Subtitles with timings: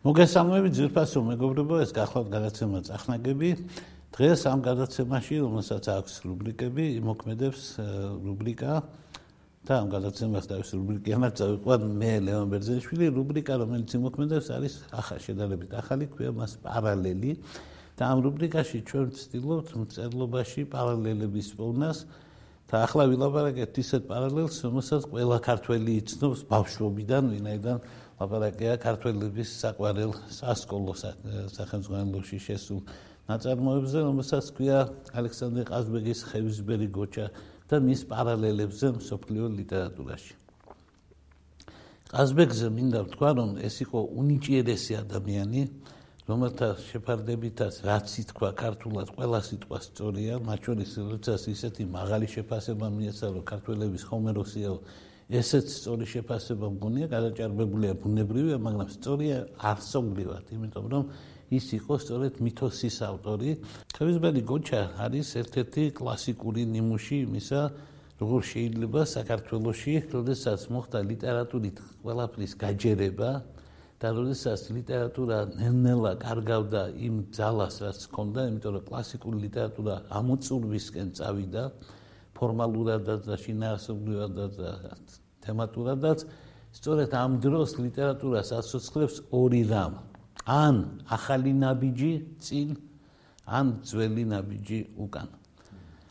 [0.00, 3.50] მოგესალმებით ძირფასო მეგობრებო, ეს გახლავთ გადაცემა წახნაგები.
[4.16, 7.62] დღეს ამ გადაცემაში, რომელსაც აქვს რუბრიკები, იმოქმედებს
[8.24, 8.72] რუბრიკა
[9.60, 15.18] და ამ გადაცემას დავის რუბრიკი ამას წავიყვან მე ლევან ბერძენიშვილი რუბრიკა რომელიც იმოქმედებს არის ახალ
[15.20, 17.32] შედარებით ახალი ქვია მას პარალელი
[18.00, 21.98] და ამ რუბრიკაში ჩვენ ვცდილობთ მწერლობაში პარალელების პოვნას
[22.70, 27.78] და ახლა ვილაპარაკეთ ისეთ პარალელს რომელსაც ყველა ქართველი იცნობს ბავშვობიდან ვინაიდან
[28.20, 32.80] ლაპარაკია ქართველების საყვარელ სასკოლო სახელმწიფოში შესულ
[33.30, 34.78] ნაწარმოებზე რომელსაც ქვია
[35.18, 37.26] ალექსანდრე ყაზბეგის ხევისბერი გოჩა
[37.70, 40.34] და მის პარალელებზე მსოფლიო ლიტერატურაში.
[42.10, 45.62] ყაზბეგზე მინდა ვთქვა, რომ ეს იყო უნიჭიერესი ადამიანი,
[46.30, 53.26] რომელთა შეფარდებითაც რაც ითქვა ქართულად ყველა სიტყვა სწორია, მათ შორის როდესაც ისეთი მაღალი შეფასება მიეცა,
[53.34, 54.70] რომ ქართველების ხომეროსია
[55.40, 61.04] ესეც სწორი შეფასება მგონია, გადაჭარბებულია ბუნებრივია, მაგრამ სწორია არსობრივად, იმიტომ რომ
[61.50, 63.50] ის იყო სწორედ მითოსის ავტორი.
[63.90, 67.60] ხევისბერი გოჩა არის ერთ-ერთი კლასიკური ნიმუში იმისა,
[68.22, 71.76] როგორ შეიძლება საქართველოსში, როდესაც მოხდა ლიტერატურით
[72.06, 73.30] ყველაფრის გაჯერება
[74.00, 81.64] და როდესაც ლიტერატურა ნელ-ნელა კარგავდა იმ ძალას, რაც ჰქონდა, იმიტომ რომ კლასიკური ლიტერატურა ამოწურვისკენ წავიდა
[82.32, 84.70] ფორმალურადაც და შინაარსობრივადაც და
[85.44, 86.24] თემატურადაც,
[86.72, 90.00] სწორედ ამ დროს ლიტერატურას ასოცირებს ორი რამ.
[90.48, 92.68] ან ახალი ნაბიჯი წინ
[93.44, 95.28] ან ძველი ნაბიჯი უკან.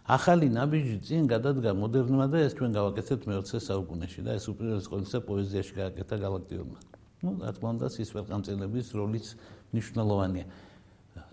[0.05, 5.19] ახალი ნაბიჯი წინ გადადგა მოდერნმა და ეს ჩვენ გავაკეთეთ მე-20 საუკუნეში და ეს უპირველეს ყოვლისა
[5.25, 6.88] პოეზიაში გააკეთა galaktiurma.
[7.23, 9.25] Ну, რა თქმა უნდა, ის ვერკანწელების როლიც
[9.73, 10.45] მნიშვნელოვანია.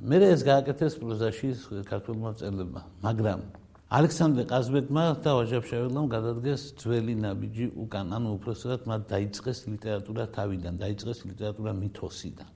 [0.02, 1.48] მე ეს გააკეთეს პროზაში
[1.88, 3.40] ქართულმა წერლებმა, მაგრამ
[3.86, 11.18] ალექსანდრე ყაზბეგმა და ვაჟაბშეველომ გადადგეს ძველი ნაბიჯი უკან, ანუ უბრალოდ მათ დაიწყეს ლიტერატურა თავიდან, დაიწყეს
[11.30, 12.48] ლიტერატურა მითოსიდან.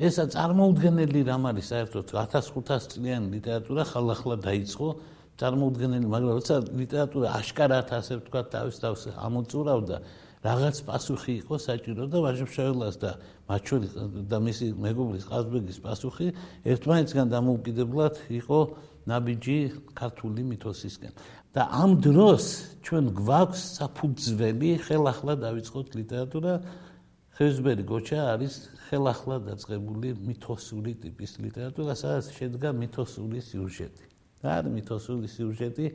[0.00, 4.88] ესა წარმოუდგენელი რამ არის საერთოდ 1500 წლიანი ლიტერატურა ხალხლა დაიწყო
[5.40, 9.96] წარმოუდგენელი მაგრამ როცა ლიტერატურა აშკარად ასე ვთქვა თავის თავს ამოწურავდა
[10.40, 13.10] რაღაც პასუხი იყო საჭირო და ვაჟებშეველას და
[13.48, 13.90] მათ შორის
[14.30, 16.26] და მისი მეგობრის ყაზბეგის პასუხი
[16.64, 18.58] ერთმანეთსგან დამოუკიდებლად იყო
[19.10, 19.58] ნაბიჯი
[20.00, 21.12] ქართული მითოსისკენ
[21.56, 22.44] და ამ დროს
[22.86, 26.52] ჩვენ გვაქვს საფუძველი ხელახლა დაიწყოთ ლიტერატურა
[27.40, 28.54] ხევსბერი გოჩა არის
[28.90, 34.04] ხელახლა დაწყებული მითოსური ტიპის ლიტერატურა, სადაც შედგა მითოსური სიუჟეტი.
[34.44, 35.86] არის მითოსური სიუჟეტი?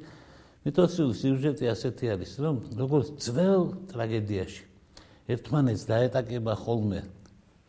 [0.65, 4.63] მითოსური სიუჟეტი ასეთი არის, რომ როგორც ძველ ტრაგედიაში
[5.35, 7.01] ერთმანეთს დაეტაკება ხოლმე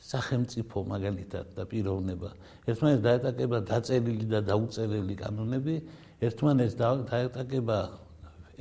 [0.06, 2.30] სახელმწიფო მაგალითად და პიროვნება,
[2.72, 5.76] ერთმანეთს დაეტაკება დაწერილი და დაუწერელი კანონები,
[6.24, 7.78] ერთმანეთს დაეტაკება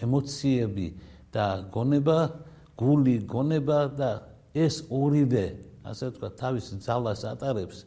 [0.03, 0.87] ემოციები
[1.31, 2.19] და გონება,
[2.75, 4.11] გული, გონება და
[4.51, 5.45] ეს ორივე,
[5.87, 7.85] ასე ვთქვა, თავის ძალას ატარებს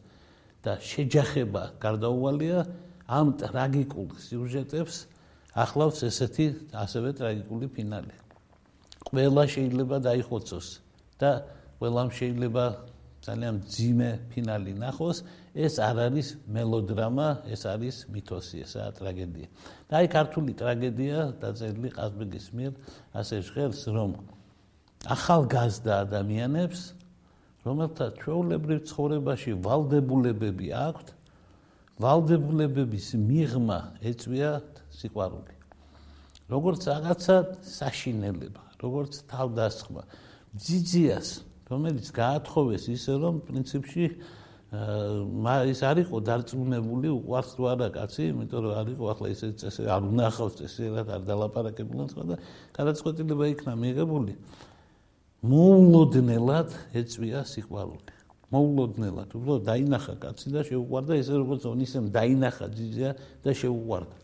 [0.65, 2.65] და შეჯახება გარდაუვალია
[3.09, 4.97] ამ ტრაგიკულ სიუჟეტებს
[5.65, 6.47] ახლავს ესეთი
[6.85, 8.15] ასევე ტრაგიკული ფინალი.
[9.09, 10.67] ყველა შეიძლება დაიხოცოს
[11.19, 11.31] და
[11.81, 12.65] ყველამ შეიძლება
[13.25, 15.25] ძალიან ძიმე ფინალი ნახოს.
[15.59, 19.49] ეს არ არის მელოდრამა, ეს არის მითოსი, ესაა ტრაგედია.
[19.91, 22.73] და აი ქართული ტრაგედია დაწერილი ყაზბეგის მიერ
[23.19, 24.11] ასე ჟღერს, რომ
[25.07, 26.81] ახალგაზრდა ადამიანებს,
[27.67, 31.09] რომელთა ჩვეულებრივ ცხოვრებაში ვალდებულებები აქვთ,
[31.99, 34.51] ვალდებულებების მიღმა ეწვია
[34.99, 35.55] სიყვარული.
[36.49, 40.03] როგორც რაღაცა საშინელება, როგორც თავდასხმა,
[40.57, 41.29] ძიძიას,
[41.69, 44.05] რომელიც გაათხოვეს ისე რომ პრინციპში
[44.69, 50.55] ის არისო დარწმუნებული უყვარს თუ არა კაცი, იმიტომ რომ არისო ახლა ისე წესი არ უნახავს
[50.61, 52.37] წესი რა არ დალაპარაკებულან სხვა და
[52.77, 54.33] გადაწყვეტილება იქნა მიღებული.
[55.41, 56.71] მოულოდნელად
[57.01, 58.13] ეწვია სიყვარული.
[58.53, 63.11] მოულოდნელად, უბრალოდ დაინახა კაცი და შეუყვარდა ესე როგორც ონისემ დაინახა ძიძია
[63.45, 64.17] და შეუყვარდა.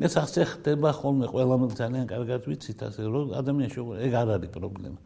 [0.00, 4.50] ეს ასე ხდება ხოლმე ყველამ ძალიან კარგად ვიცით ასე რომ ადამიანს შეუყვარდა, ეგ არ არის
[4.56, 4.98] პრობლემა.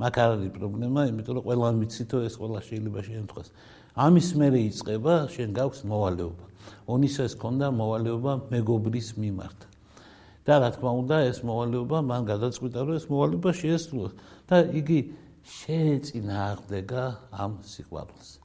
[0.00, 3.48] მაგ არ არის პრობლემა, იმიტომ რომ ყველამ ვიცითო ეს ყველა შეიძლება შეემთხვას.
[4.00, 6.44] ამის მერე იწება შენ გაქვს მოვალეობა.
[6.88, 9.60] ონისეს ქონდა მოვალეობა მეგობრის მიმართ.
[10.40, 14.12] და რა თქმა უნდა ეს მოვალეობა მან გადაწყვიტა რომ ეს მოვალეობა შეესრულოს
[14.48, 14.98] და იგი
[15.44, 17.04] შეეწინააღმდეგა
[17.36, 18.39] ამ სიყვარულს.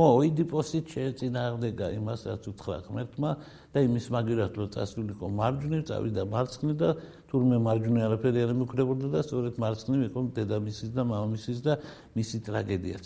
[0.00, 3.30] ხო, ოიდიპოსით შეეწინააღმდეგა იმას, რაც უთხრა ღმერთმა
[3.68, 6.90] და იმის მაგერად რომ წასულიყო მარჯვნივ, წავიდა მარცხნივ და
[7.28, 11.76] თურმე მარჯვნივ არაფერი არ მეკრებოდა და სწორედ მარცხნივ იყო დედამისის და მამამისის და
[12.16, 13.04] მისი ტრაგედიაც.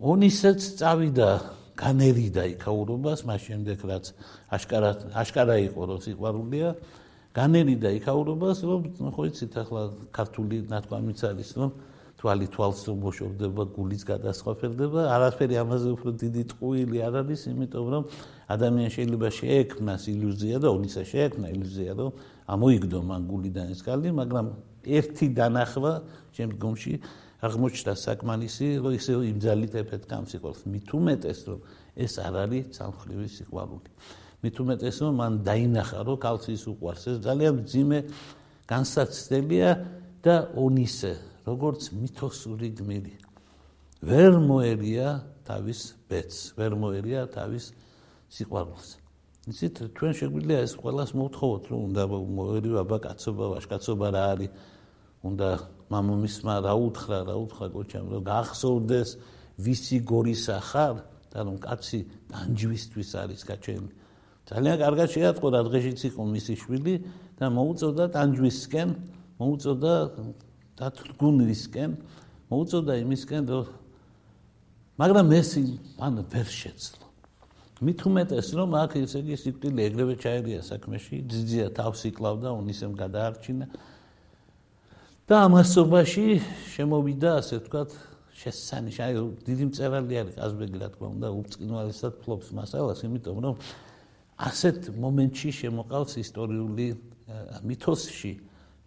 [0.00, 1.28] ონისაც წავიდა
[1.76, 4.04] განერიდა იქაურობას, მას შემდეგ რაც
[4.56, 6.68] აშკარა აშკარა იყო რომ სიყვარულია,
[7.36, 11.70] განერიდა იქაურობას, რომ ხო იცით ახლა ქართული ნათქვამიც არის, რომ
[12.20, 18.02] თვალი თვალს მოშორდება, გულის გადასხვაფერდება, არაფერი ამაზე უფრო დიდი ტყუილი არ არის, იმიტომ რომ
[18.52, 22.10] ადამიანს შეიძლება შეექმნას ილუზია და ონისა შეექმნა ილუზია, რომ
[22.44, 24.46] ამოიგდო მან გულიდან ეს კალი, მაგრამ
[24.84, 25.92] ერთი დანახვა
[26.36, 26.92] შემდგომში
[27.40, 30.48] აღმოჩნდა საკმანისი, რომ ისე იმძალით ეფექტკამს იყო.
[30.68, 31.58] მით უმეტეს რომ
[31.96, 33.90] ეს არ არის სამხრივი სიყვარული.
[34.44, 37.02] უმეტეს რომ მან დაინახა რომ კალცის უყვარს.
[37.08, 37.98] ეს ძალიან ძიმე
[38.68, 39.70] განსაცდელია
[40.20, 43.14] და ონისე როგორც მითოსური გმირი.
[44.00, 47.72] ვერ მოერია თავის ბეთს, ვერ მოერია თავის
[48.32, 48.88] სიყვარულს.
[49.50, 54.50] იცით, ჩვენ შეგვიძლია ეს ყველას მოვთხოვოთ, რომ უნდა მოერივა აბა კაცობა, ვაშკაცობა რა არის.
[55.20, 55.48] უნდა
[55.92, 59.10] მამამისმა რა უთხრა, რა უთხრა გოჩამ, რომ გახსოვდეს
[59.60, 60.96] ვისი გორისა ხარ
[61.28, 62.00] და რომ კაცი
[62.32, 63.94] დანჯვისთვის არის გაჩენილი.
[64.48, 66.94] ძალიან კარგად შეატყო რა დღეშიც იყო მისი შვილი
[67.36, 68.88] და მოუწოდა დანჯვისკენ,
[69.36, 69.94] მოუწოდა
[70.80, 71.90] დათრგუნვისკენ
[72.50, 73.66] მოუწოდა იმისკენ რომ
[75.00, 75.50] მაგრამ ეს
[76.00, 77.06] ან ვერ შეძლო.
[77.80, 83.66] უმეტეს რომ აქ ესე იგი სიკვდილი ეგრევე ჩაერია საქმეში ძიძია თავს იკლავდა უნისემ გადაარჩინა.
[85.30, 86.24] და ამასობაში
[86.74, 87.90] შემოვიდა ასე ვთქვათ
[88.34, 93.54] შესანიშნავი აი დიდი მწერალი არის ყაზბეგი რა თქმა უნდა უწყინვალესად ფლობს მასალას იმიტომ რომ
[94.50, 96.86] ასეთ მომენტში შემოყავს ისტორიული
[97.62, 98.32] მითოსში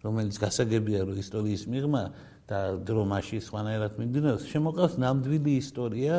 [0.04, 2.02] რომელიც გასაგებია რომ ისტორიის მიღმა
[2.44, 6.14] და დრომაში სხვანაირად მიმდინარეობს შემოყავს ნამდვილი ისტორია.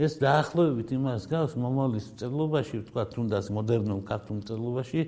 [0.00, 5.00] ეს დაახლოებით იმას გავს მომავლის წერლობაში ვთქვა თუნდაც მოდერნულ ქართულ წერლობაში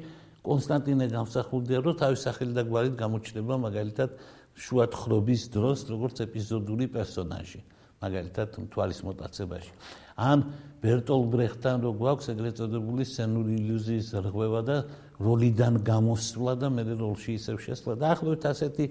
[0.45, 4.11] კონსტანტინე გამსახურდია რომ თავის სახელი და გვარით გამოჩნდება მაგალითად
[4.55, 7.61] შუა ხრობის დროს როგორც ეპიზოდური პერსონაჟი
[8.05, 9.73] მაგალითად თვალის მოტაცებაში.
[10.21, 10.39] ან
[10.85, 14.77] ბერტოლ ბრეხტან რო გვაქვს ეგრეთ წოდებული სცენური ილუზიის რღვევა და
[15.21, 17.93] როლიდან გამოსვლა და მე როლში ისევ შესვლა.
[17.99, 18.85] და ახლავე ასეთი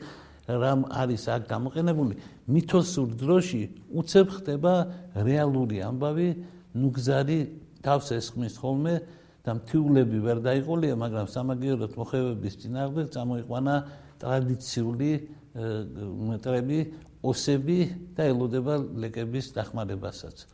[0.48, 2.14] რამ არის აქ გამოყენებული.
[2.48, 3.62] მითოსურ დროში
[3.96, 4.74] უცებ ხდება
[5.16, 6.30] რეალური ამბავი
[6.76, 7.40] ნუგზარი
[7.84, 8.96] თავს ესხმის ხოლმე
[9.44, 13.76] და მთიულები ვერ დაიყოლია მაგრამ სამაგიეროდ მოხევების წინააღმდეგ წამოიყვანა
[14.24, 15.12] ტრადიციული
[15.54, 16.80] მეტრები
[17.24, 17.80] ოსები
[18.16, 18.74] და ელოდება
[19.04, 20.48] ლეკების დახმარებასაც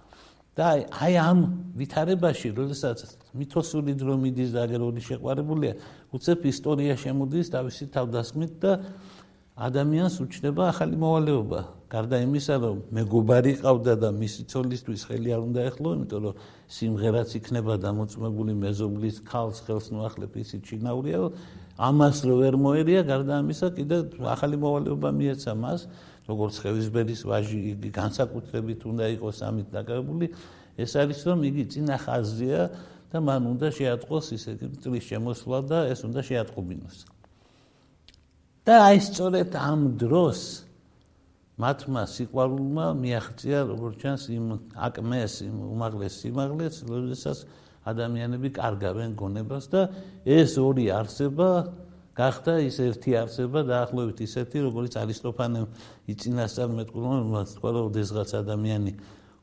[0.57, 1.39] და აი ამ
[1.77, 2.97] ვითარებაში, როდესაც
[3.37, 5.73] მითოსული დრო მიდის და აგერული შეყვარებულია,
[6.15, 8.71] უცებ ისტორია შემოდის თავისი თავდასხმით და
[9.59, 11.59] ადამიანს უჩნდება ახალი მოვალეობა.
[11.89, 16.35] გარდა იმისა, რომ მეგობარი ყავდა და მისი ცოლისთვის ხელი არ უნდა ეხლო, იმიტომ რომ
[16.69, 21.19] სიმღერაც იქნება დამოწმებული მეზობლის ქალს ხელს ნუახლებ ისიც ჩინაურია,
[21.81, 25.89] ამას რო ვერ მოერია, გარდა ამისა კიდე ახალი მოვალეობა მიეცა მას.
[26.29, 30.27] როგორც ხევისბერის ვაჟი იგი განსაკუთრებით უნდა იყოს ამით დაკავებული
[30.79, 32.61] ეს არის რომ იგი ძინა ხაზია
[33.09, 36.97] და მან უნდა შეატყოს ისეთი წლის შემოსვლა და ეს უნდა შეატყობინოს.
[38.69, 40.39] და აი სწორედ ამ დროს
[41.59, 44.45] მათმა სიყვარულმა მიაღწია როგორც ჩანს იმ
[44.87, 47.37] აკმეს იმ უმაღლეს სიმაღლეს როდესაც
[47.89, 49.81] ადამიანები კარგავენ გონებას და
[50.23, 51.49] ეს ორი არსება
[52.19, 55.67] გახდა ის ერთი არსება დაახლოებით ისეთი როგორც არისტოფანემ
[56.11, 58.93] იწინასწარ მეტყველო მას თქვა რომ დესღაც ადამიანი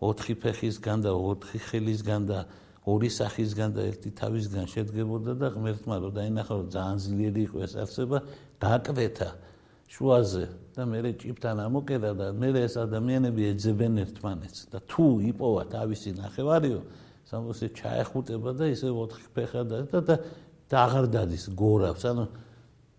[0.04, 2.38] ოთხი ფეხისგან და ოთხი ხელისგან და
[2.84, 7.72] ორი სახისგან და ერთი თავისგან შედგებოდა და ღმერთმა რომ დაინახა რომ ძალიან ძლიერი იყო ეს
[7.80, 8.18] არსება
[8.60, 9.30] დააკვეთა
[9.96, 10.44] შუაზე
[10.76, 16.80] და მე ჭიფთან ამოკედა და მე ეს ადამიანები ეძებენ ერთმანეთს და თუ იპოვა თავისი ნახევარიო
[17.26, 20.18] სამოსე ჩაეხუტება და ისე ოთხი ფეხა და და
[20.66, 22.02] და აღარ დადის გორავს.
[22.10, 22.24] ანუ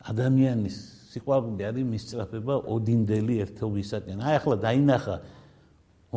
[0.07, 0.77] ადამიანის
[1.11, 4.21] სიყვარული არის მისწრაფება ოდინდელი ერთობისაკენ.
[4.21, 5.15] აი ახლა დაინახა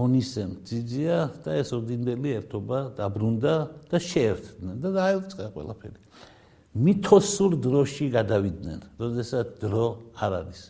[0.00, 3.54] ონისემ ძიძია და ეს ოდინდელი ერთობა დაბრუნდა
[3.90, 6.00] და შეერთდნენ და დაიწყა ყველაფერი.
[6.70, 10.60] მითოსურ დროში გადავიდნენ, როდესაც დრო არ არის.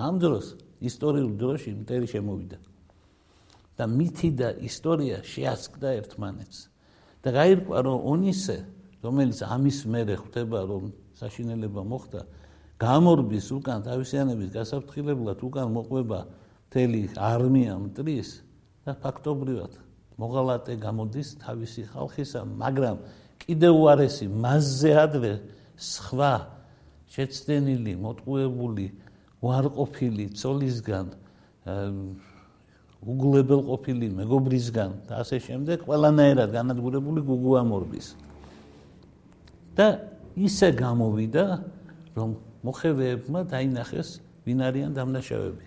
[0.00, 0.46] ამ დროს
[0.80, 2.58] ისტორიულ დროში მტერი შემოვიდა.
[3.80, 6.58] და მითი და ისტორია შეასკდა ერთმანეთს.
[7.24, 8.56] და გაირკვა რომ ონისე,
[9.00, 12.20] რომელიც ამის მერე ხვდება რომ საშინელება მოხდა,
[12.80, 16.20] გამორბის უკან თავისიანების გასაფრთხილებლად უკან მოყვება
[16.70, 18.30] მთელი არმია მტრის
[18.88, 19.72] და ფაქტობრივად
[20.20, 22.96] მოღალატე გამოდის თავისი ხალხისა, მაგრამ
[23.40, 25.32] კიდევ უარესი მასზე ადრე
[25.80, 26.32] სხვა
[27.10, 28.86] შეცდენილი, მოტყუებული,
[29.40, 31.06] უარყოფილი ცოლისგან
[33.00, 38.12] უგულებელ ყოფილი მეგობრისგან და ასე შემდეგ ყველანაირად განადგურებული გუგუა მორბის.
[39.72, 39.86] და
[40.36, 41.44] ისე გამოვიდა
[42.12, 42.30] რომ
[42.66, 44.08] მოხევეებმა დაინახეს
[44.46, 45.66] ვინ არიან დამნაშავეები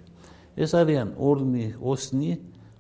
[0.63, 2.31] ეს არიან ორნი ოსნი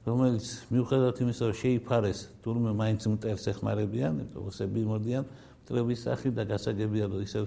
[0.05, 5.23] რომელიც მიუხედავად იმისა რომ შეიფარეს თურმე მაინც მტერს ეხმარებიან ოსები მოდიან
[5.63, 7.39] მტრების სახით და გასაგებია რომ ისე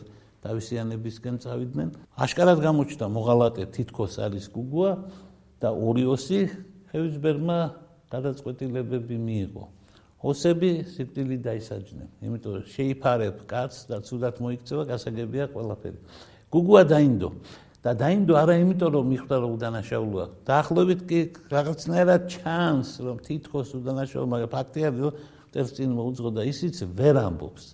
[0.46, 4.92] თავისიანებისკენ წავიდნენ აშკარად გამოჩნდა მოღალატე თითქოს არის გუგუა
[5.60, 6.40] და ორიოსი
[6.92, 7.58] ჰევისბერმა
[8.12, 9.64] გადაწყვეტილებები მიიღო.
[10.26, 15.98] ოსები სიკვდილი დაისაჯნენ, იმიტომ რომ შეიფარებ კაცს და ცუდად მოიქცევა გასაგებია ყველაფერი.
[16.56, 17.28] გუგუა დაინდო
[17.84, 20.26] და დაინდო არა იმიტომ რომ მიხვდა რომ უდანაშაულოა.
[20.48, 21.18] დაახლოებით კი
[21.54, 25.12] რაღაცნაირად ჩანს რომ თითქოს უდანაშაულო, მაგრამ ფაქტია რომ
[25.54, 27.64] ტერცინ მოუძღო და ისიც ვერ ამბობს.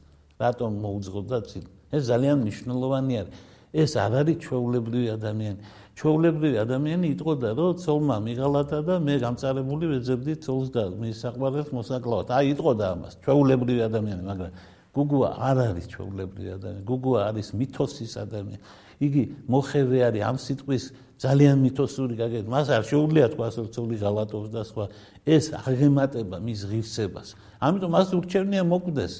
[0.42, 1.64] რატომ მოუძღო და წინ?
[1.96, 3.32] ეს ძალიან მნიშვნელოვანი არის.
[3.72, 5.60] ეს არ არის ჩვეულებრივი ადამიანი.
[5.96, 12.26] ჩვეულებრივი ადამიანი იტყოდა, რომ ცოლმა მიღალათა და მე გამწარებული ვეძებდი ცოლს და მის საყვარელს მოსაკლავად.
[12.36, 14.50] აი იტყოდა ამას, ჩვეულებრივი ადამიანი, მაგრამ
[14.92, 16.84] გუგუა არ არის ჩვეულებრივი ადამიანი.
[16.84, 18.60] გუგუა არის მითოსის ადამიანი.
[19.02, 20.84] იგი მოხევე არის ამ სიტყვის
[21.22, 22.44] ძალიან მითოსური გაგეთ.
[22.52, 24.84] მას არ შეუძლია თქვა, ცოლი ღალატობს და სხვა.
[25.26, 27.28] ეს აღემატება მის ღირსებას.
[27.62, 29.14] ამიტომ მას ურჩევნია მოკვდეს,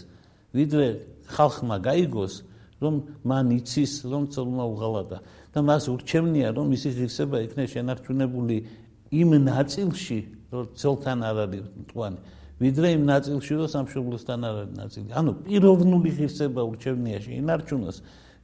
[0.53, 0.87] ვიდრე
[1.33, 2.35] ხალხმა გაიგოს,
[2.83, 5.19] რომ მან იცის, რომ ცოლმა უღალატა.
[5.53, 8.57] და მას ურჩევნია რომ მისი ღირსება იქნეს შენარჩუნებული
[9.13, 12.19] იმ ნაწილში რომ ძელთან არ არის მტვანი
[12.63, 15.09] ვიდრე იმ ნაწილში რომ სამშობლოსთან არ არის ნაწილი.
[15.19, 17.97] ანუ პიროვნული ღირსება ურჩევნია შენარჩუნოს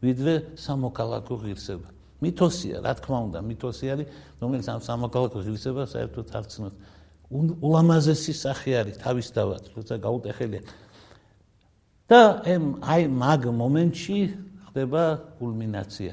[0.03, 1.89] ვიდრე სამოქალაქო ღირსება.
[2.19, 4.07] მითოსია რა თქმა უნდა მითოსი არის
[4.43, 6.79] რომელიც ამ სამოქალაქო ღირსებას საერთოდ არ ცნობს.
[7.63, 10.63] ულამაზესი სახე არის თავისთავად როცა გაუტეხელია.
[12.09, 12.21] და
[12.83, 14.19] აი მაგ მომენტში
[14.67, 15.03] ხდება
[15.39, 16.13] კულმინაცია.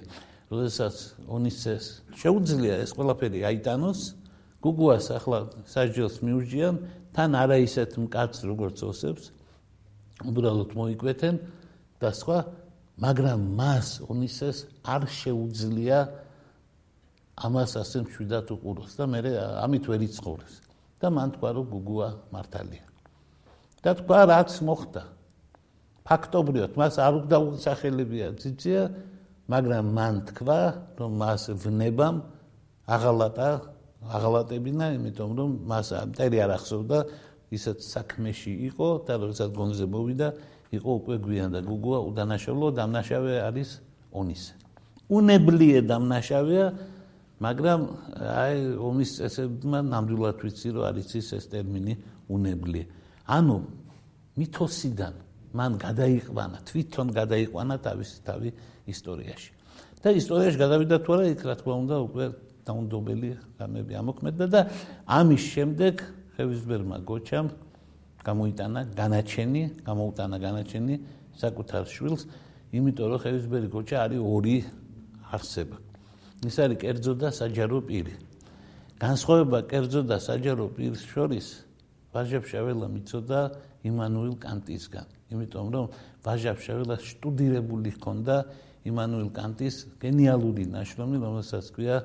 [0.52, 0.96] როდესაც
[1.26, 1.86] ონისეს
[2.20, 4.00] შეუძლია ეს ყველაფერი აიტანოს,
[4.62, 6.76] გუგუას ახლა საჯელს მიურჯიან,
[7.16, 9.32] თან არა ისეთ მკაც როგორც ოსებს,
[10.28, 11.36] უბრალოდ მოიკვეთენ
[12.04, 12.40] და სხვა,
[13.00, 16.00] მაგრამ მას ონისეს არ შეუძლია
[17.36, 19.20] ამას ასე მშვიდად უყუროს და მე
[19.64, 20.56] ამით ვერ იცხოვრეს.
[21.00, 22.86] და მან თქვა რომ გუგუა მართალია.
[23.84, 25.04] და თქვა რაც მოხდა.
[26.08, 28.84] ფაქტობრივად მას არ უნდა უცხელებია ძიძია
[29.46, 30.60] მაგრამ მან თქვა,
[30.98, 32.16] რომ მას ვნებამ
[32.90, 33.50] აღალატა,
[34.10, 37.00] აღალატებინა, იმიტომ რომ მას მტერი არ ახსოვდა,
[37.56, 40.28] ისეთ საქმეში იყო და როდესაც გონზე მოვიდა,
[40.76, 43.70] იყო უკვე გვიან და გუგუა უდანაშაულო, დამნაშავე არის
[44.12, 44.44] ონის.
[45.10, 46.68] უნებლიე დამნაშავეა,
[47.40, 47.80] მაგრამ
[48.16, 51.94] აი ომის წესებმა ნამდვილად ვიცი, რომ არის ის ეს ტერმინი
[52.32, 52.86] უნებლიე.
[53.30, 53.58] ანუ
[54.40, 55.14] მითოსიდან
[55.56, 58.50] მან გადაიყვანა, თვითონ გადაიყვანა თავისი თავი
[58.90, 59.50] ისტორიაში.
[60.06, 62.26] და ისტორიაში გადავიდა თუ არა, იქ რა თქმა უნდა უკვე
[62.66, 63.30] დაუნდობელი
[63.62, 64.62] გამები ამოქმედა და
[65.06, 65.94] ამის შემდეგ
[66.36, 67.48] ხევისბერმა გოჩამ
[68.26, 70.96] გამოიტანა განაჩენი, გამოუტანა განაჩენი
[71.38, 72.22] საკუთარ შვილს,
[72.74, 74.58] იმიტომ რომ ხევისბერი გოჩა არის ორი
[75.30, 75.78] არსება.
[76.46, 78.14] ის არის კერძო და საჯარო პირი.
[79.00, 81.48] განსხვავება კერძო და საჯარო პირის შორის
[82.14, 83.40] ვაჟებშაველა მიწოდა
[83.86, 85.86] იმანუილ კანტისგან, იმიტომ რომ
[86.26, 88.36] ვაჟებშაველა სტუდირებული ჰქონდა
[88.86, 91.98] იმანუელ კანტის გენიალური ნაშრომი, რომელსაც ქვია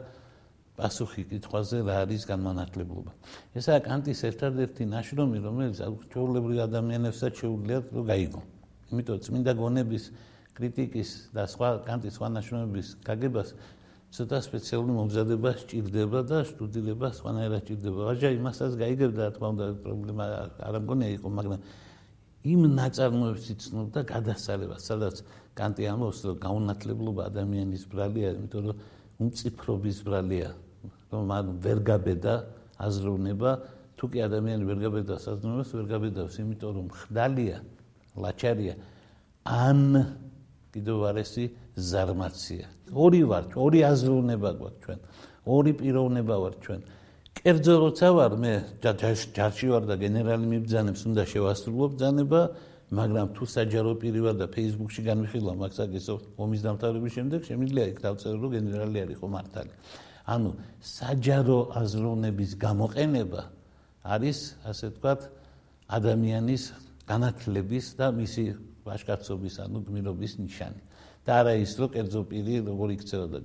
[0.81, 3.13] პასუხი კითხვაზე რა არის განმანათლებლობა.
[3.61, 5.77] ესაა კანტის ერთადერთი ნაშრომი, რომელიც
[6.13, 8.41] ჩვეულებრივ ადამიანებსაც შეუძლიათ რომ გაიგო.
[8.91, 10.05] იმიტომ წმინდა გონების
[10.57, 13.49] კრიტიკის და სხვა კანტის სხვა ნაშრომების გაგებას
[14.11, 18.01] ცოტა სპეციალური მომზადება სჭირდება და სტუდირება სხვანაირად სჭირდება.
[18.11, 20.25] ვაჟა იმასაც გაიგებდა, რა თქმა უნდა, პრობლემა
[20.67, 21.61] არ ამგონია იყო, მაგრამ
[22.41, 25.17] იმ ნაწარმოებს იცნობდა გადასალებას, სადაც
[25.55, 28.77] კანტი ამბობს, რომ გაუნათლებლობა ადამიანის ბრალია, იმიტომ რომ
[29.21, 30.49] უმციფრობის ბრალია,
[31.11, 32.35] რომ მან ვერ გაბედა
[32.81, 33.51] აზროვნება,
[33.99, 37.59] თუ კი ადამიანი ვერ გაბედავს აზროვნებას, ვერ გაბედავს, იმიტომ რომ ხდალია,
[38.17, 38.75] ლაჩარია,
[39.45, 39.81] ან
[40.73, 41.45] კიდევ ვარესი
[41.77, 42.67] ზარმაცია.
[42.95, 44.99] ორი ვარ, ორი აზროვნება გვაქვს ჩვენ.
[45.51, 46.81] ორი პიროვნება ვარ ჩვენ.
[47.41, 48.53] კერძო როცა ვარ მე
[48.85, 52.41] ჯარში ვარ და გენერალი მიბძანებს უნდა შევასრულო ბძანება
[52.91, 58.37] მაგრამ თუ საჯარო პირი ვარ და Facebook-ში განვიხილავ მაქსაგესო ომის დამთავრების შემდეგ შემიძლია იქ დავწერო
[58.45, 59.73] რომ გენერალი არის ხო მართალი
[60.30, 63.42] ანუ საჯარო აზროვნების გამოყენება
[64.06, 65.22] არის ასე ვთქვათ
[65.98, 66.64] ადამიანის
[67.10, 68.46] განათლების და მისი
[68.86, 70.82] ვაჟკაცობის ანუ გმირობის ნიშანი
[71.26, 73.40] და არა ის რომ კერძო პირი როგორ იქცევა და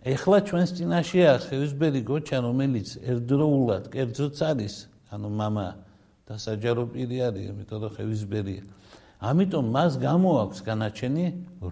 [0.00, 4.74] ეხლა ჩვენს წინაშეა ხევისბერი გოჩა რომელიც ერთდროულად კერძოც არის
[5.12, 5.68] ანუ мама
[6.24, 8.62] და საჯარო პირი არის იმიტომ რომ ხევისბერია
[9.20, 11.26] ამიტომ მას გამოაქვს განაჩენი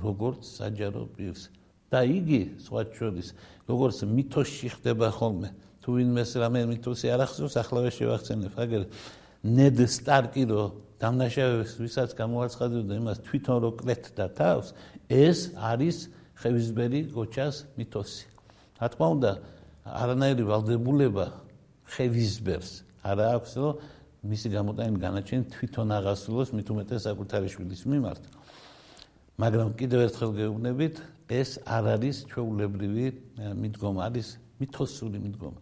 [0.04, 1.48] როგორც საჯარო პირს
[1.93, 3.27] და იგი სხვა შორის
[3.69, 8.83] როგორც მითოსში ხდება ხოლმე თუ ვინმეს რამე მითოსი არ ახსოვს, ახლავე შევახცენებ, აგერ
[9.43, 10.63] ნედ სტარკი რო
[11.03, 14.71] დამნაშავეს ვისაც გამოაცხადებდა იმას თვითონ რო კლეთდა თავს,
[15.11, 16.07] ეს არის
[16.39, 18.25] ხევისბერი გოჩას მითოსი.
[18.79, 19.31] რა თქმა უნდა,
[19.83, 21.25] არანაირი ვალდებულება
[21.91, 22.71] ხევისბერს
[23.03, 23.75] არა აქვს, რომ
[24.23, 28.23] მისი გამოტანი განაჩენი თვითონ აღასრულოს მით უმეტეს საკუთარი შვილის მიმართ.
[29.41, 30.95] მაგრამ კიდევ ერთხელ გეუბნებით,
[31.33, 33.07] ეს არ არის ჩვეულებრივი
[33.57, 34.27] მიდგომა, არის
[34.61, 35.59] მითოსული მიდგომა.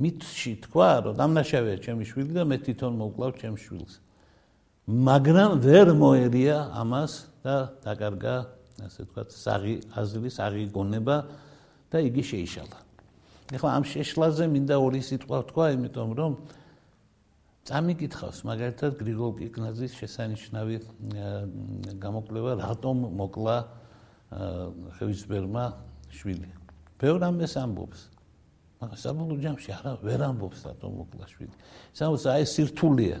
[0.00, 3.92] მითში თქვა, რომ დამნაშავეა ჩემი შვილი და მე თვითონ მოკლავ ჩემ შვილს.
[4.88, 7.12] მაგრამ ვერ მოერია ამას
[7.44, 8.34] და დაკარგა,
[8.82, 11.16] ასე თქვა, საღი აზრი, საღი გონება
[11.92, 12.78] და იგი შეიშალა.
[13.52, 16.32] ეხლა ამ შეშლაზე მინდა ორი სიტყვა თქვა, იმიტომ რომ
[17.62, 20.76] წამიკითხავს მაგალითად გრიგოლ კიკნაძის შესანიშნავი
[22.02, 23.56] გამოკვლევა რატომ მოკლა
[24.98, 25.64] ხევისბერმა
[26.10, 26.50] შვილი.
[26.98, 28.00] ბევრ ამას ამბობს.
[28.82, 31.54] მაგრამ საბოლოო ჯამში არა ვერ ამბობს რატომ მოკლა შვილი.
[31.94, 33.18] სამოს აი სირთულია.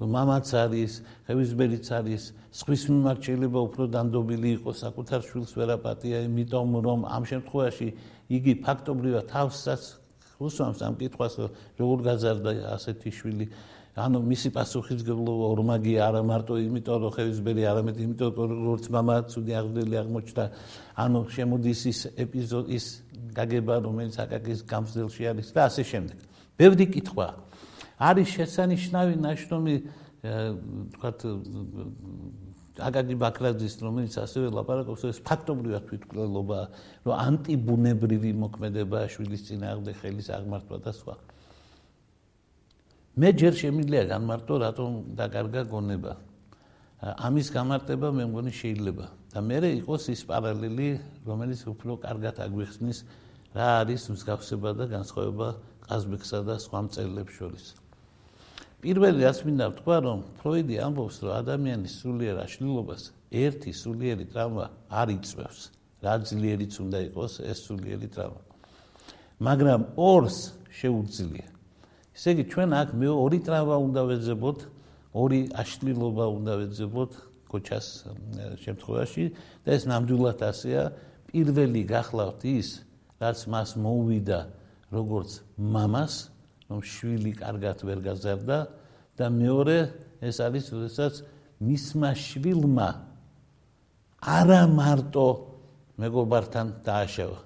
[0.00, 0.92] მამაც არის,
[1.28, 2.22] ხევისბერიც არის,
[2.56, 7.88] სხვის მიმართ შეიძლება უფრო დანდობილი იყოს საკუთარ შვილს ვერაპატია, იმიტომ რომ ამ შემთხვევაში
[8.32, 9.99] იგი ფაქტობრივად თავსაც
[10.39, 11.33] უსვამს ამ კითხვას
[11.79, 13.45] როგორ გაზარდა ასეთი შვილი
[13.95, 19.53] ანუ მისი პასუხისგებლობა ორმაგი არა მარტო იმიტომ რომ ხევისბერი არამედ იმიტომ რომ როგორც мама ცუდი
[19.55, 20.45] აღდელი აღმოჩნდა
[20.99, 22.85] ანუ შემოდის ის ეპიზოდის
[23.39, 26.17] გაგება რომელიც აკაკის გამძლეში არის და ასე შემდეგ
[26.59, 27.27] ბევრი კითხვა
[27.95, 29.75] არის შესანიშნავი ნაშრომი
[30.99, 31.19] თქვათ
[32.88, 36.60] აკაკი ბაქრაძის რომელიც ასევე ლაპარაკობს ეს ფაქტობრივად თვითკვლელობა
[37.06, 41.14] რომ ანტიბუნებრივი მოქმედება შვილის წინააღმდეგ ხელის აღმართვა და სხვა.
[43.20, 46.12] მე ჯერ შემიძლია განმარტო რატომ დაკარგა გონება.
[47.00, 49.06] ამის გამარტება მე მგონი შეიძლება.
[49.30, 50.88] და მე იყოს ის პარალელი
[51.22, 52.98] რომელიც უფრო კარგად აგვიხსნის
[53.54, 55.48] რა არის მსგავსება და განსხვავება
[55.86, 57.79] ყაზბეგსა და სხვა მწერლებს შორის
[58.80, 65.08] პირველი რაც მინდა ვთქვა რომ ფროიდი ამბობს რომ ადამიანის სულიერ აშლილობას ერთი სულიერი ტრავმა არ
[65.16, 65.60] იწევს
[66.00, 68.42] რა ძლიერიც უნდა იყოს ეს სულიერი ტრავმა?
[69.40, 70.38] მაგრამ ორს
[70.80, 71.48] შეუძლია
[72.16, 74.58] ესე იგი ჩვენ აქ მე ორი ტრავმა უნდა ვეძებოთ
[75.12, 77.12] ორი აშლილობა უნდა ვეძებოთ
[77.50, 77.86] კოჩას
[78.62, 79.24] შემთხვევაში
[79.66, 80.82] და ეს ნამდვილად ასეა.
[81.30, 82.68] პირველი გახლავთ ის
[83.22, 84.40] რაც მას მოუვიდა
[84.90, 86.14] როგორც მამას
[86.70, 88.58] რომ შვილი კარგად ვერ გაზარდა
[89.18, 89.78] და მეორე
[90.22, 91.14] ეს არის როდესაც
[91.60, 92.90] მისმა შვილმა
[94.22, 95.26] არა მარტო
[96.00, 97.40] მეგობართან დააშავა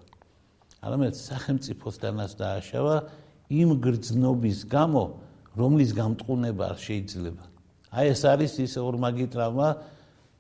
[0.85, 2.97] არამედ სახელმწიფოსთანაც დააშავა
[3.49, 5.05] იმ გრძნობის გამო
[5.57, 7.45] რომლის გამტყუნება არ შეიძლება.
[7.95, 9.69] აი ეს არის ის ორმაგი ტრავმა.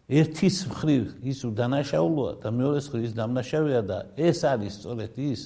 [0.04, 5.40] ერთის მხრივ ის უდანაშაულოა და მეორეს მხრივ ის დამნაშავეა და ეს არის სწორედ ის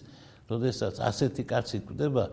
[0.50, 2.24] როდესაც ასეთი კაცი კვდება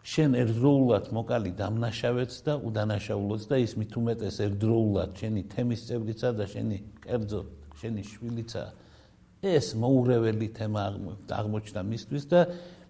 [0.00, 6.44] შენ ერთდროულად მოკალი დამნაშავეც და უდანაშაულოც და ის მით უმეტეს ერთდროულად შენი თემის წევრიცა და
[6.48, 7.40] შენი კერძო
[7.80, 8.62] შენი შვილიცა.
[9.40, 10.80] ეს მოურეველი თემა
[11.32, 12.40] აღმოჩნდა მისთვის და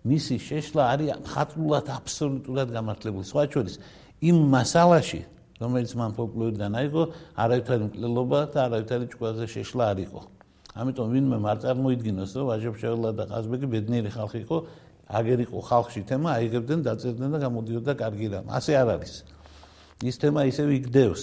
[0.07, 3.25] მისი შეშლა არის ხატულად აბსოლუტურად გამართლებული.
[3.27, 3.75] სხვა შორის
[4.23, 5.21] იმ მასალაში
[5.61, 7.03] რომელიც მან ფოლკლორიდან აიღო
[7.37, 10.21] არავითარი მკვლელობა და არავითარი ჭკვაზე შეშლა არ იყო.
[10.81, 14.57] ამიტომ ვინმე არ წარმოიდგინოს რომ ვაჟებშეველა და ყაზბეგი ბედნიერი ხალხი იყო
[15.11, 18.47] აგერ იყო ხალხში თემა აიღებდნენ დაწერდნენ და გამოდიოდა კარგი რამ.
[18.51, 19.15] ასე არ არის.
[20.07, 21.23] ის თემა ისევ იგდევს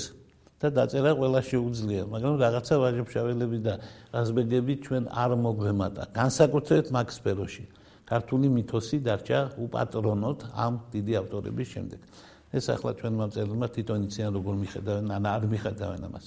[0.57, 3.73] და დაწერა ყველა შეუძლია, მაგრამ რაღაცა ვაჟებშაველები და
[4.13, 6.03] ყაზბეგები ჩვენ არ მოგვემატა.
[6.17, 7.63] განსაკუთრებით მაგ სფეროში.
[8.07, 11.99] ქართული მითოსი დარჩა უპატრონოთ ამ დიდი ავტორების შემდეგ.
[12.47, 16.25] ეს ახლა ჩვენ მომწერლმა თვითონ იციან როგორ მიხედავენ, ან არ მიხედავენ ამას.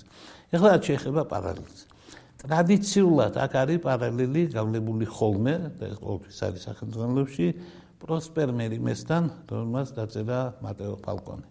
[0.53, 1.79] ეხლა რაც შეეხება პარალელს.
[2.41, 7.47] ტრადიციულად აქ არის პარალელი გავლებული ხოლმე და ეს ყოველთვის არის სახელმწიფოებში
[8.01, 11.47] პროსპერ მერიმესთან, რომელმაც დაწერა მატეო ფალკონე.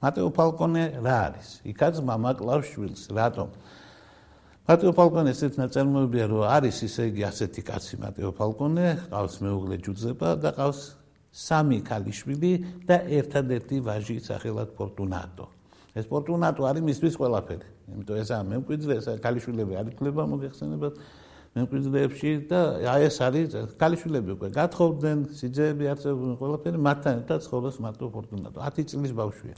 [0.00, 1.48] მატეო ფალკონე რა არის?
[1.68, 3.48] იქაც მამა კლავშვილს, რატომ?
[4.64, 10.28] მატეო ფალკონე ესეთ ნაწარმოებია, რომ არის ისე იგი ასეთი კაცი მატეო ფალკონე, ყავს მეუღლე ჯუზეპა
[10.40, 10.80] და ყავს
[11.36, 12.52] სამი ქალიშვილი
[12.88, 15.44] და ერთადერთი ვაჟი სახელად ფორტუნატო.
[15.92, 17.73] ეს ფორტუნატო არის მისთვის ყველაფერი.
[17.92, 20.94] იმიტომ ესა მემკვიდრე ესა ქალიშვილები არ იქნება მოგეხსენებათ
[21.54, 28.04] მემკვიდრეებში და აი ეს არის ქალიშვილები უკვე გათხოვდნენ სიძეები არწევდნენ ყველაფერი მათთან ერთად ცხოვრობს მარტო
[28.10, 28.58] ფორტუნატო.
[28.58, 29.56] 10 წლის ბავშვია.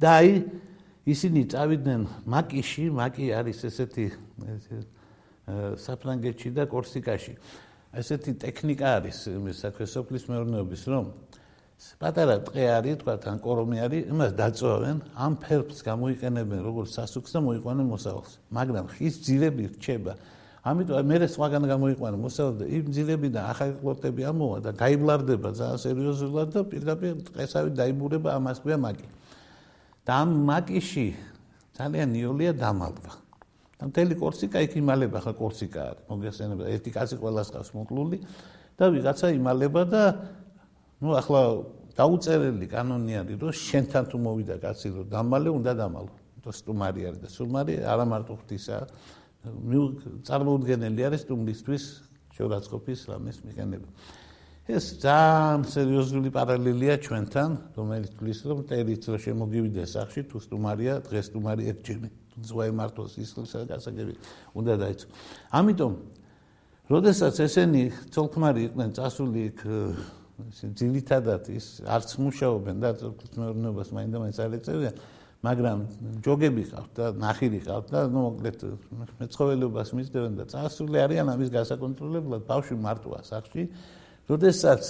[0.00, 0.30] და აი
[1.08, 4.06] ისინი წავიდნენ მაკიში მაკი არის ესეთი
[5.80, 7.34] საფრანგეთში და კორსიკაში.
[7.96, 11.04] ესეთი ტექნიკა არის იმის საქმესოფლის მეურნეობის რომ
[12.00, 17.38] პატარა ტყე არის, თქვა თან კორომი არის, იმას დაწოვენ, ამ ფერფს გამოიყენებენ როგორც სასუქს და
[17.40, 18.32] მოიყვანენ მოსავალს.
[18.52, 20.12] მაგრამ ხის ძირები რჩება.
[20.60, 26.60] ამიტომ მე სხვაგან გამოიყვანა მოსავდა იმ ძილებიდან ახალი კლოტები ამოვა და გაიბლარდება ძალიან სერიოზულად და
[26.68, 29.08] პირდაპირ დღესავით დაიბურება ამას ქვია მაკი.
[30.04, 31.08] და ამ მაკიში
[31.80, 33.12] ძალიან ნიოლია დამალვა.
[33.80, 38.18] და მთელი კორსიკა იქ იმალება ხა კორსიკა არის მოგესწრება ერთი კაცი ყველას ყავს მოკლული
[38.76, 40.02] და ვიღაცა იმალება და
[41.00, 41.40] ну ახლა
[41.96, 46.12] დაუწერელი კანონი არის რომ შენთან თუ მოვიდა კაცი რომ დამალე უნდა დამალო.
[46.40, 48.76] და სტუმარი არის და სტუმარი არა მარტო ღვთისა.
[50.24, 51.84] წარმოუდგენელი არის სტუმრისთვის
[52.36, 53.88] შევაწყობის რამეს მიყენება.
[54.70, 61.24] ეს ძალიან სერიოზული პარალელია ჩვენთან რომელიც თulis რომ ტერიც რო შემოგივიდეს სახში თუ სტუმარია დღეს
[61.32, 62.08] სტუმარი ერთჯერმე
[62.46, 64.14] ზღვაი მარტოს ისლისა გასაგები
[64.54, 65.10] უნდა დაიწყო
[65.58, 65.92] ამიტომ
[66.92, 67.82] როდესაც ესენი
[68.14, 69.60] ცოლქმარი იყვნენ წასული იქ
[70.78, 75.00] ძილითადად ის არც მუშაობენ და ცოლქმერნობას მაინდა-მაინც არ ეწევიან
[75.40, 75.78] მაგრამ
[76.20, 78.58] ჯოგები ყავთ და ნახირი ყავთ და ნუ მოკლედ
[79.20, 83.64] მეცხოველობას მისდევენ და წასული არიან ამის გასაკონტროლებლად ბავშვი მარტოა სახში
[84.28, 84.82] როდესაც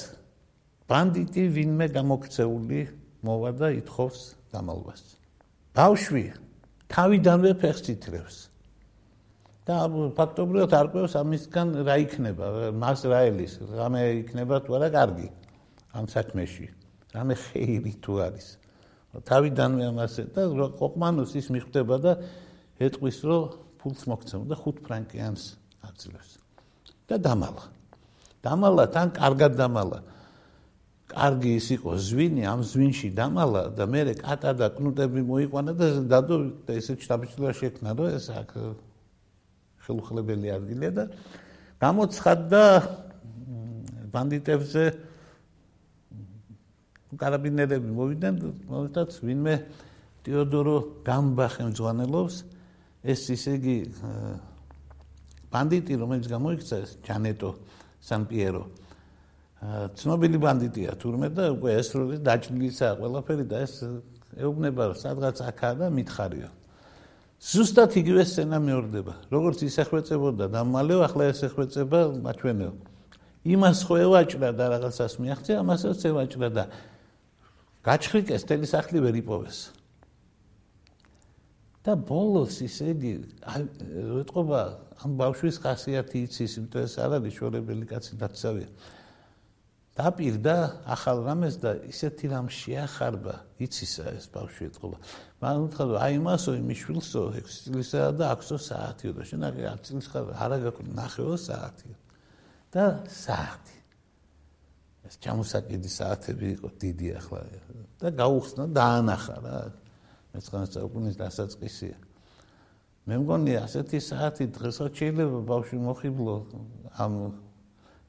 [0.90, 2.80] ბანდიტი ვინმე გამოქცეული
[3.22, 4.18] მოვა და ითხოვს
[4.50, 5.02] დამალვას.
[5.78, 6.24] ბავშვი
[6.90, 8.36] თავიდანვე ფეხს ითრევს
[9.70, 9.76] და
[10.18, 15.28] ფაქტობრივად არ ყვევს ამისგან რა იქნება მას რა ელის რამე იქნება თუ არა კარგი
[15.94, 16.66] ამ საქმეში
[17.14, 18.46] რამე ხეირი თუ არის.
[19.26, 20.42] თავიდანვე ამასე და
[20.78, 22.12] ყოყმანოს ის მიხვდება და
[22.78, 23.42] ეტყვის რომ
[23.82, 25.42] ფულს მოგცემ და 5 ფრანკიანს
[25.82, 26.30] აძლევს.
[27.10, 27.64] და დამალა.
[28.46, 29.98] დამალა თან კარგად დამალა.
[31.10, 36.36] კარგი ის იყო ზვინი ამ ზვინში დამალა და მე კატა და კნუტები მოიყვანა და დადო
[36.66, 38.50] და ესე შტაბჭილა შექმნა რომ ეს აქ
[39.82, 41.04] ხელუხლებელი ადგილია და
[41.82, 42.62] გამოცხადდა
[44.14, 44.84] ბანდიტებზე
[47.18, 48.34] კარაბინერები მოვიდნენ
[48.70, 49.54] მომიტაც ვინმე
[50.26, 52.36] ტიოდორო გამბახე მძღვანელობს
[53.02, 53.76] ეს ისე იგი
[55.50, 57.50] ბანდიტი რომელიც გამოიქცა ჯანეტო
[58.04, 58.62] სან პიერო
[59.98, 63.74] ცნობილი ბანდიტია თურმე და უკვე ეს როლი დაჭრილისა ყველაფერი და ეს
[64.38, 66.50] ეუბნება სადღაც აქა და მითხარიო
[67.40, 72.72] ზუსტად იგივე სცენა მეორდება როგორც ისეხვეწებოდა და მალე ახლა ესეხვეწება მაჩვენეო.
[73.48, 76.64] იმას ხო ევაჭრა და რაღაცას მიაღწია ამასაც ევაჭრა და
[77.86, 79.60] გაჩხრიკეს თელი სახლი ვერ იპოვეს.
[81.80, 83.12] და ბოლოს ისე იგი
[84.20, 84.60] ეტყობა
[85.00, 88.68] ამ ბავშვის ხასიათი იცის იმიტომ ეს არ არის შორებელი კაცი დაცავია
[89.96, 90.56] დაპირდა
[90.92, 94.98] ახალ რამეს და ისეთი რამ შეახარბა იცისა ეს ბავშვი ეთყობა
[95.40, 100.32] მაგრამ უთხრა აი მასო იმიშვილსო 6 წლისა და აქვსო საათიო და შენ აღარ წლის ხარ
[100.36, 101.90] არა გაქვს ნახეო საათი.
[102.76, 103.79] და საათი
[105.08, 107.40] ეს ჩამოსაკიდი საათები იყო დიდი ახლა
[108.00, 109.56] და გაუხსნა დაანახა რა
[110.34, 111.96] მეცხრე საუკუნის დასაწყისია
[113.08, 116.34] მე მგონი ასეთი საათი დღესაც შეიძლება ბავშვი მოხიბლო
[117.00, 117.14] ამ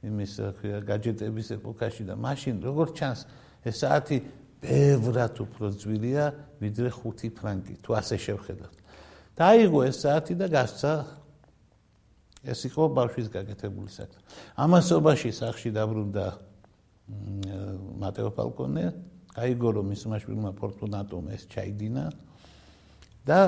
[0.01, 3.19] იმის ხია გაჯეტების ეპოქაში და მაშინ როგორ ჩანს
[3.69, 4.17] ეს საათი
[4.61, 6.25] ბევრად უფრო ძვირია
[6.61, 8.77] ვიდრე 5 ფრანკი თუ ასე შევხედავთ.
[9.37, 10.93] დაიღო ეს საათი და გასცა
[12.45, 14.21] ეს იყო ბავშვის გაკეთებული საქმე.
[14.57, 16.25] ამასობაში სახში დაბრუნდა
[18.01, 18.85] მატეო ფალკონე,
[19.35, 22.05] გაიგო რომ მის მაშვილმა ფორტუნატომ ეს ჩაიდინა
[23.27, 23.39] და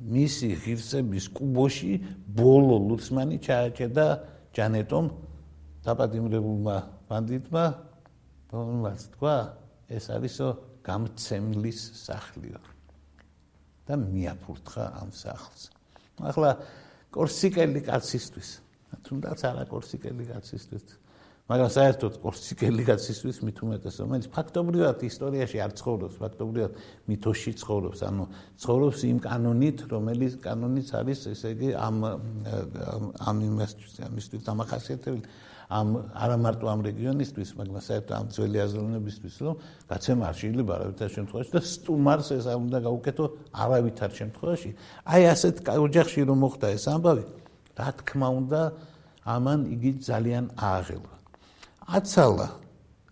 [0.00, 1.92] მისი ღირსების კუბოში
[2.36, 4.06] ბოლო ლუცმანი ჩააჭედა
[4.56, 5.06] ჯანეტომ
[5.84, 6.76] დაპატიმრებულმა
[7.08, 7.64] ბანდიტმა
[8.52, 9.36] რომელსაც თქვა
[9.96, 10.48] ეს არისო
[10.84, 12.60] გამცემლის სახლიო
[13.88, 15.68] და მიაფურთხა ამ სახლს
[16.20, 16.50] ახლა
[17.12, 18.50] კორსიკელი კაცისთვის
[19.04, 20.99] თუნდაც არა კორსიკელი კაცისთვის
[21.50, 26.72] მაგრამ საერთოდ კორსიკელი კაცისთვის მით უმეტეს რომელიც ფაქტობრივად ისტორიაში არ ცხოვრობს ფაქტობრივად
[27.10, 27.98] მითოში ცხოვრობს.
[28.06, 28.24] ანუ
[28.62, 31.96] ცხოვრობს იმ კანონით რომელიც კანონიც არის ესე იგი ამ
[33.18, 33.70] ამ იმას
[34.06, 35.22] ამისთვის დამახასიათებელი
[35.70, 39.54] ამ არა მარტო ამ რეგიონისთვის მაგრამ საერთოდ ამ ძველი აზროვნებისთვის რომ
[39.90, 44.70] კაცემ არ შეიძლება არავითარ შემთხვევაში და სტუმარს ეს არ უნდა გაუკეთო არავითარ შემთხვევაში.
[45.02, 47.24] აი ასეთ ოჯახში რომ მოხდა ეს ამბავი
[47.74, 48.60] რა თქმა უნდა
[49.34, 51.19] ამან იგი ძალიან ააღელვა
[51.90, 52.48] აცალა.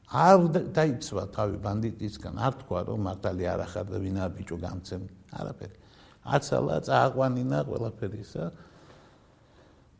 [0.08, 0.38] არ
[0.72, 2.34] დაიცვა თავი ბანდიტისგან.
[2.38, 5.02] არ თქვა რომ მართალი არ ახარ და ვინა ბიჭო გამცემ.
[5.34, 5.76] არაფერი.
[6.24, 8.44] აცალა წააყვანინა ყველაფერისა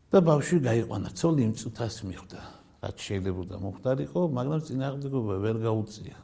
[0.09, 1.09] და ბავშვი გაიყვანა.
[1.19, 2.41] ცოლი იმ წუთას მიხვდა
[2.79, 6.17] რაც შეიძლება მოხდარიყო მაგრამ წინააღმდეგობა ვერ გაუწია.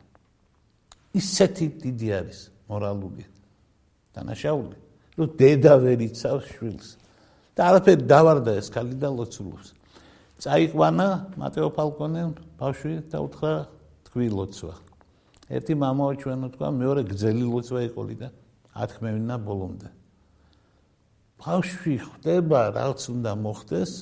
[1.18, 2.38] ისეთი დიდი არის
[2.70, 3.24] მორალური
[4.14, 4.78] დანაშაული.
[5.18, 6.88] რომ დედა ვერ იცავს შვილს.
[7.54, 9.68] და არაფერი დავარდა ეს ქალი და ლოცულობს
[10.42, 13.52] წაიყვანა მატეო ფალკონემ ბავშვი და უთხრა
[14.08, 14.74] თქვი ლოცვა.
[15.54, 18.28] ერთი мама ჩვენ თქვა, მეორე გძელი ლოცვა იყო და
[18.74, 19.88] ათქმევინა ბოლომდე.
[21.38, 23.92] ბავშვი ხდება, რაც უნდა მოხდეს,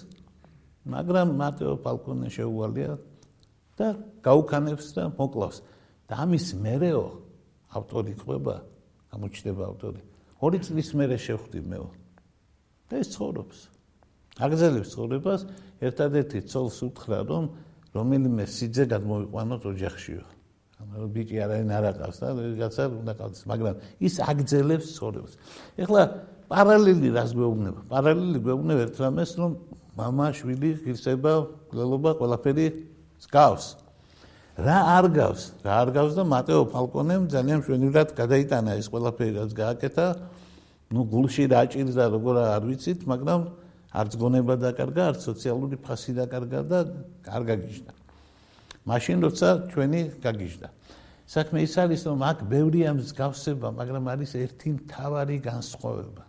[0.86, 2.92] მაგრამ მატეო ფალკონე შეუვალია
[3.76, 3.86] და
[4.22, 5.58] გაუქანებს და მოკლავს.
[6.12, 7.04] და ამის მერეო
[7.72, 8.56] ავტორი ყვება,
[9.12, 10.00] გამოჩნდება ავტორი.
[10.44, 11.78] ორი წლის მერე შევხვდი მე.
[12.88, 13.58] და ეს ცხოვრობს.
[14.36, 15.40] აგრძელებს ცხოვრებას
[15.81, 17.45] ერთადერთი ცოლს უთხრა რომ
[17.97, 20.23] რომელიმე სიძე გადმოიყვანოთ ოჯახშიო
[20.77, 23.75] ანუ ბიჭი არაინ არ აკავს და რაღაცა უნდა ყავს მაგრამ
[24.07, 25.33] ის აგზელებს ცხოვრებას
[25.81, 26.01] ეხლა
[26.51, 29.51] პარალელი რას გვეუბნება პარალელი გვეუბნება ერთ რამეს რომ
[29.97, 31.33] мама შვილი ღირსება
[31.73, 32.67] გლელობა ყველაფერი
[33.33, 33.65] გავს
[34.57, 39.51] რა არ გავს რა არ გავს და მატეო ფალკონემ ძალიან მშვენივრად გადაიტანა ეს ყველაფერი რაც
[39.57, 40.05] გააკეთა
[40.93, 43.41] ну გულში დაჭირდა როგორ არ ვიცით მაგრამ
[43.92, 46.78] არც გონება დაკარგა არც სოციალური ფასი დაკარგა და
[47.28, 47.92] არ გაგიჟდა.
[48.88, 50.68] მაშინ როცა ჩვენი გაგიჟდა.
[51.28, 56.24] საქმე ის არის რომ აქ ბევრია მსგავსება მაგრამ არის ერთი მთავარი განსხვავება.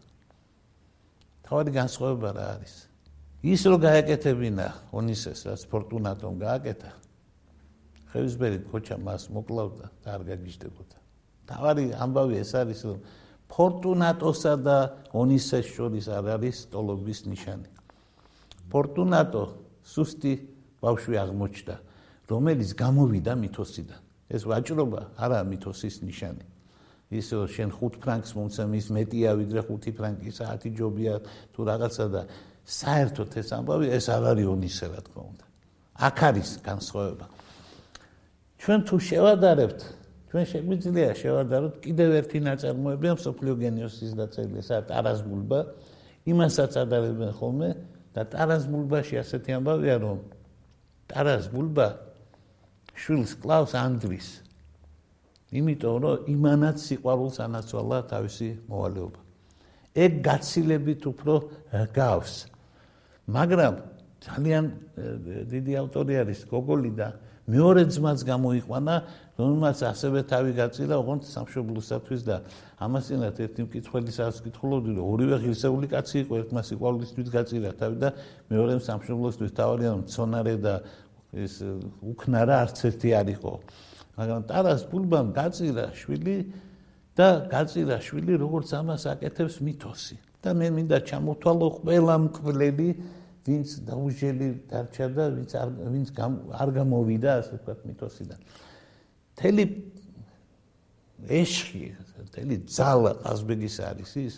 [1.43, 2.73] მთავარი განსხვავება რა არის?
[3.43, 6.91] ის რო გააკეთებინა ონისეს რაც ფორტუნატომ გააკეთა.
[8.11, 10.95] ხელისბერი ქოჩა მას მოკლავდა და არ გაგიჟდებოდა.
[11.47, 12.99] თავარი ამბავი ეს არის რომ
[13.53, 14.77] ფორტუნატოსა და
[15.13, 17.69] ონისეს შორის არ არის სტოლობის ნიშანი.
[18.73, 19.43] ფორტუნატო
[19.85, 20.33] სუსტი
[20.81, 21.75] ბავშვი აღმოჩნდა
[22.33, 24.01] რომელიც გამოვიდა მითოსიდან.
[24.33, 26.45] ეს ვაჭრობა არაა მითოსის ნიშანი.
[27.13, 31.13] ის შენ 5 ფრანკს მომცემ ის მეტია ვიდრე 5 ფრანკი საათი ჯობია
[31.53, 32.21] თუ რაღაცა და
[32.65, 35.45] საერთოდ ეს ამბავი ეს არ არის ონისე რა თქმა უნდა.
[35.93, 37.25] აქ არის განსხვავება.
[38.57, 39.79] ჩვენ თუ შევადარებთ
[40.33, 45.59] ჩვენ შეგვიძლია შევადაროთ კიდევ ერთი ნაწარმოები ამ სოფლიო გენიოსის დაწერილი ესა ტარას ბულბა
[46.25, 47.69] იმასაც ადარებენ ხოლმე
[48.17, 50.17] და ტარას ბულბაში ასეთი ამბავია რომ
[51.13, 51.87] ტარას ბულბა
[52.97, 54.27] შვილს კლავს ანდრის.
[55.53, 59.19] იმიტომ რომ იმანაც სიყვარულს ანაცვალა თავისი მოვალეობა.
[59.93, 61.33] ეგ გაცილებით უფრო
[61.93, 62.33] გავს.
[63.29, 63.73] მაგრამ
[64.25, 64.63] ძალიან
[65.45, 67.07] დიდი ავტორი არის გოგოლი და
[67.43, 68.95] მეორე ძმაც გამოიყვანა,
[69.33, 72.35] რომელმაც ასევე თავი გაწილა ოღონდ სამშობლოსათვის და
[72.85, 78.09] ამასინათ ერთი მკითხველისაც ვკითხულობდი, რომ ორივე ღირსეული კაცი იყო, ერთმა სიყვარულისთვის გაწილა თავი და
[78.53, 80.75] მეორე სამშობლოსთვის თავი რომ ცონარე და
[81.33, 81.53] ეს
[82.13, 83.53] უკნარა არც ერთი არ იყო.
[84.21, 86.37] მაგრამ ტარას ბულბამ გაწილა შვილი
[87.17, 90.17] და გაწილა შვილი როგორც ამას აკეთებს მითოსი.
[90.43, 92.89] და მე მინდა ჩამოთვალო ყველა მკვლელი
[93.47, 96.07] ვინც დაუჟელი დარჩა და ვინც არ ვინც
[96.59, 98.39] არ გამოვიდა ასე ვთქვათ მითოსიდან.
[99.39, 99.65] თელი
[101.29, 101.85] ეშხი,
[102.33, 104.33] თელი ძალა ყაზბეგის არის ის,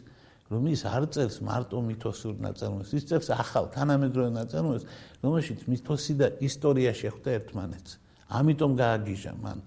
[0.52, 4.86] რომ ის არ წერს მარტო მითოსურ ნაწარმოებს, ის წერს ახალ თანამედროვე ნაწარმოებს,
[5.26, 7.92] რომელშიც მითოსი და ისტორია შეხვდა ერთმანეთს.
[8.30, 9.60] ამიტომ გააგიჟა მან.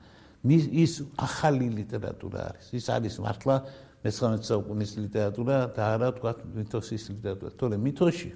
[0.55, 2.67] ის ახალი ლიტერატურა არის.
[2.79, 3.57] ის არის მართლა
[4.05, 7.51] მე-19 საუკუნის ლიტერატურა და არა ვთქვათ მითოსის ლიტერატურა.
[7.59, 8.31] თორე მითოში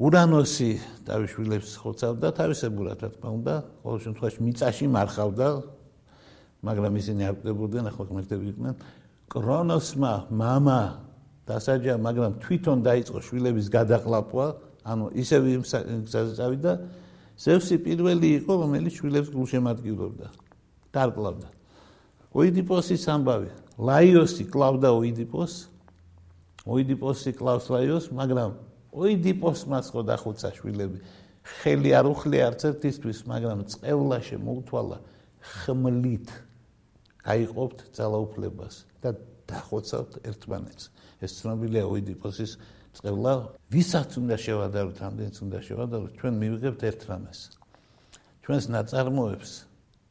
[0.00, 0.70] ურანოსი
[1.04, 5.46] დავითვილებს ხოცავდა თავისებურად, რა თქმა უნდა, ყოველ შემთხვევაში მიწაში მარხავდა,
[6.65, 8.75] მაგრამ ისინი არ ყვდებოდნენ, ახლა ღმერთები იყვნენ.
[9.29, 10.81] კრონოსმა мама
[11.45, 14.45] დასაჯა, მაგრამ თვითონ დაიწყო შვილების გადაყლაპვა,
[14.85, 15.61] ანუ ისევ იმ
[16.05, 16.73] გზაზე წავიდა.
[17.35, 20.27] ზევსი პირველი იყო, რომელიც შვილებს გულშემატკივრობდა.
[20.95, 21.47] დარკლავდა.
[22.33, 23.49] ოიდიპოსის ამბავი.
[23.77, 25.53] ლაიოსი კლავდა ოიდიპოს.
[26.65, 28.51] ოიდიპოსი კლავს ლაიოს, მაგრამ
[28.95, 30.99] ოიდიპოსმას ხო დახუცა შვილები
[31.45, 34.97] ხელი არ უხლია არც ერთისთვის მაგრამ წევლა შემოუთვალა
[35.51, 36.31] ხმლით
[37.30, 39.14] გაიყოფთ ძალაუფლებას და
[39.46, 40.84] დახოცავთ ერთმანეთს.
[41.22, 42.52] ეს ცნობილია ოიდიპოსის
[42.98, 43.32] წევლა
[43.70, 47.40] ვისაც უნდა შევადაროთ ამდენს უნდა შევადაროთ ჩვენ მივიღებთ ერთ რამეს.
[48.50, 49.50] ჩვენს ნაწარმოებს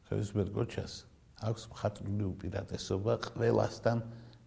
[0.08, 0.92] ხელისბერგოჩას
[1.44, 3.98] აქვს მხატვრული უპირატესობა ყველასთან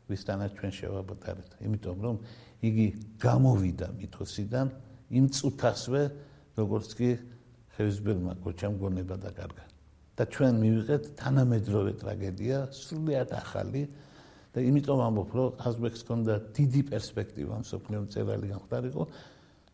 [0.09, 2.17] ვისთანაც ჩვენ შევაბატარეთ იმიტომ რომ
[2.69, 2.87] იგი
[3.21, 4.67] გამოვიდა მითოსიდან
[5.13, 6.01] იმ წუთასვე
[6.57, 7.09] როგორც კი
[7.77, 9.72] ხევსბერმა გოჩამ გონება დაკარგა
[10.13, 13.83] და ჩვენ მივიღეთ თანამედროვე ტრაგედია, სრულიად ახალი
[14.53, 19.03] და იმიტომ ამბობ, რომ აზბეკს ჰქონდა დიდი პერსპექტივა მსოფლიო მწერალი გამხდარიყო.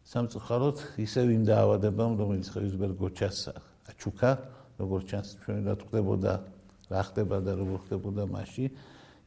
[0.10, 3.54] სამწუხაროდ ისევ იმ დაავადებამ, რომელიც ხელისბერ გოჩასა,
[3.92, 4.32] აჩუკა,
[4.80, 6.34] როგორც ჩანს, ჩვენ რა ხდებოდა,
[6.88, 8.66] რა ხდება და როგორ ხდებოდა მასში,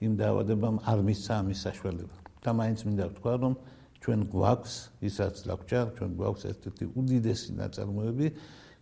[0.01, 2.17] იმ დაავადებამ არ მისცა ამის საშუალება.
[2.43, 3.55] და მაინც მინდა ვთქვა, რომ
[4.03, 4.75] ჩვენ გვაქვს,
[5.07, 8.27] ისაც ლაკჭარ, ჩვენ გვაქვს ერთ-ერთი უდიდესი ნაწარმოები,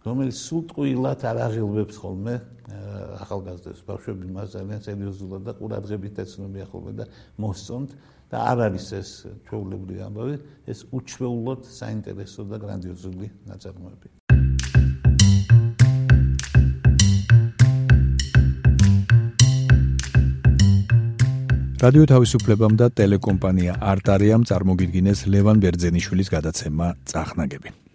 [0.00, 2.34] რომელიც სულ ტყუილად არ აღელვებს ხოლმე
[3.20, 3.80] ახალგაზრდებს.
[3.84, 7.04] ბავშვები მას ძალიან სერიოზულად და ყურადღებით ეცნობიან ხოლმე და
[7.36, 7.90] მოსწონთ
[8.30, 9.10] და არ არის ეს
[9.44, 10.34] ჩვეულებრივი ამბავი
[10.72, 14.08] ეს უჩვეულოდ საინტერესო და გრანდიოზული ნაწარმოები.
[21.80, 27.89] რადიო თავისუფლებამ და ტელეკომპანია არტარიამ წარმოგიდგინეს ლევან ბერძენიშვილის გადაცემა წახნაგები